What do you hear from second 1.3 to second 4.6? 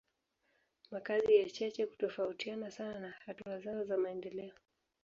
ya cheche hutofautiana sana na hatua zao za maendeleo.